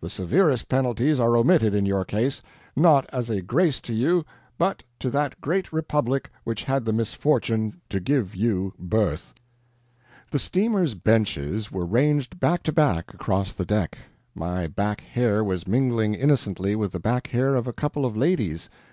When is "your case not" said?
1.84-3.10